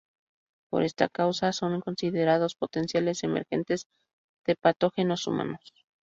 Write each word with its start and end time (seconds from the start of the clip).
Por 0.71 0.81
esta 0.81 1.09
causa 1.09 1.53
son 1.53 1.79
considerados 1.79 2.55
potenciales 2.55 3.23
emergentes 3.23 3.85
de 4.47 4.55
patógenos 4.55 5.27
humanos. 5.27 5.75